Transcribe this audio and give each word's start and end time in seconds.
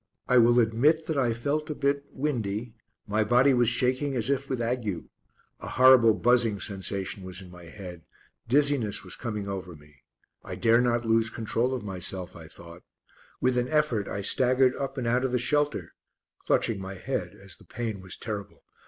I 0.27 0.39
will 0.39 0.59
admit 0.59 1.05
that 1.05 1.17
I 1.19 1.31
felt 1.31 1.69
a 1.69 1.75
bit 1.75 2.05
"windy," 2.11 2.73
my 3.05 3.23
body 3.23 3.53
was 3.53 3.69
shaking 3.69 4.15
as 4.15 4.31
if 4.31 4.49
with 4.49 4.59
ague; 4.59 5.03
a 5.59 5.67
horrible 5.67 6.15
buzzing 6.15 6.59
sensation 6.59 7.21
was 7.23 7.39
in 7.39 7.51
my 7.51 7.65
head, 7.65 8.01
dizziness 8.47 9.03
was 9.03 9.15
coming 9.15 9.47
over 9.47 9.75
me. 9.75 9.97
I 10.43 10.55
dare 10.55 10.81
not 10.81 11.05
lose 11.05 11.29
control 11.29 11.71
of 11.71 11.83
myself, 11.83 12.35
I 12.35 12.47
thought; 12.47 12.81
with 13.41 13.59
an 13.59 13.67
effort 13.67 14.07
I 14.07 14.23
staggered 14.23 14.75
up 14.75 14.97
and 14.97 15.05
out 15.05 15.23
of 15.23 15.31
the 15.31 15.37
shelter, 15.37 15.93
clutching 16.47 16.81
my 16.81 16.95
head 16.95 17.35
as 17.35 17.57
the 17.57 17.65
pain 17.65 18.01
was 18.01 18.17
terrible. 18.17 18.63